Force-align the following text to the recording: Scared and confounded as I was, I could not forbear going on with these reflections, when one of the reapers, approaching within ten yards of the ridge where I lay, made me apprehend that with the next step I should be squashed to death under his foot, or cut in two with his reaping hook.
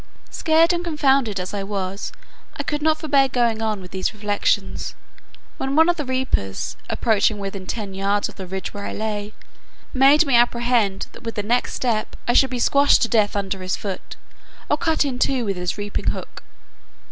Scared 0.31 0.73
and 0.73 0.83
confounded 0.83 1.39
as 1.39 1.53
I 1.53 1.61
was, 1.61 2.11
I 2.57 2.63
could 2.63 2.81
not 2.81 2.97
forbear 2.99 3.29
going 3.29 3.61
on 3.61 3.81
with 3.81 3.91
these 3.91 4.15
reflections, 4.15 4.95
when 5.57 5.75
one 5.75 5.89
of 5.89 5.95
the 5.97 6.05
reapers, 6.05 6.75
approaching 6.89 7.37
within 7.37 7.67
ten 7.67 7.93
yards 7.93 8.27
of 8.27 8.33
the 8.35 8.47
ridge 8.47 8.73
where 8.73 8.87
I 8.87 8.93
lay, 8.93 9.35
made 9.93 10.25
me 10.25 10.35
apprehend 10.35 11.05
that 11.11 11.21
with 11.21 11.35
the 11.35 11.43
next 11.43 11.75
step 11.75 12.15
I 12.27 12.33
should 12.33 12.49
be 12.49 12.57
squashed 12.57 13.03
to 13.03 13.09
death 13.09 13.35
under 13.35 13.61
his 13.61 13.75
foot, 13.75 14.15
or 14.71 14.77
cut 14.79 15.05
in 15.05 15.19
two 15.19 15.45
with 15.45 15.55
his 15.55 15.77
reaping 15.77 16.09
hook. 16.09 16.41